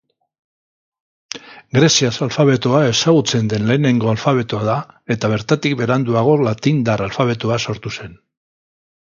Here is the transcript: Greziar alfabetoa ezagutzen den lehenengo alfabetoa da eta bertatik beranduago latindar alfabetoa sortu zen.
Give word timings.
Greziar 1.77 2.17
alfabetoa 2.27 2.79
ezagutzen 2.93 3.51
den 3.51 3.67
lehenengo 3.73 4.09
alfabetoa 4.15 4.63
da 4.71 4.79
eta 5.17 5.31
bertatik 5.35 5.77
beranduago 5.83 6.35
latindar 6.49 7.07
alfabetoa 7.11 7.61
sortu 7.69 7.95
zen. 8.01 8.19